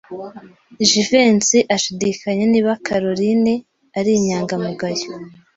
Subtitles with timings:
[0.89, 3.53] Jivency ashidikanya niba Kalorina
[3.99, 5.07] ari inyangamugayo.